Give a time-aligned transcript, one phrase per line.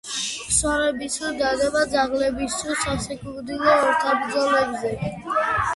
[0.51, 4.97] ფსონების დადება ძაღლების სასიკვდილო ორთაბრძოლებზე.